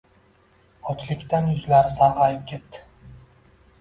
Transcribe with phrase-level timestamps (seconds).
[0.93, 2.85] Ochlikdan yuzlari sarg`ayib ketdi